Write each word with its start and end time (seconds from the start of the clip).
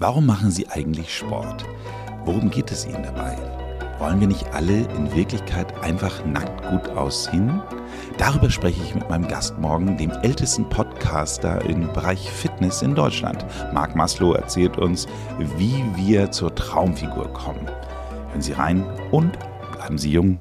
Warum 0.00 0.26
machen 0.26 0.52
Sie 0.52 0.68
eigentlich 0.68 1.12
Sport? 1.12 1.64
Worum 2.24 2.50
geht 2.50 2.70
es 2.70 2.86
Ihnen 2.86 3.02
dabei? 3.02 3.36
Wollen 3.98 4.20
wir 4.20 4.28
nicht 4.28 4.46
alle 4.54 4.82
in 4.94 5.12
Wirklichkeit 5.12 5.76
einfach 5.82 6.24
nackt 6.24 6.64
gut 6.70 6.88
aussehen? 6.96 7.60
Darüber 8.16 8.48
spreche 8.48 8.80
ich 8.80 8.94
mit 8.94 9.10
meinem 9.10 9.26
Gast 9.26 9.58
morgen, 9.58 9.96
dem 9.96 10.12
ältesten 10.22 10.68
Podcaster 10.68 11.64
im 11.64 11.92
Bereich 11.92 12.30
Fitness 12.30 12.80
in 12.80 12.94
Deutschland. 12.94 13.44
Marc 13.74 13.96
Maslow 13.96 14.34
erzählt 14.34 14.78
uns, 14.78 15.08
wie 15.56 15.84
wir 15.96 16.30
zur 16.30 16.54
Traumfigur 16.54 17.32
kommen. 17.32 17.66
Hören 18.28 18.42
Sie 18.42 18.52
rein 18.52 18.84
und 19.10 19.36
bleiben 19.72 19.98
Sie 19.98 20.12
jung. 20.12 20.38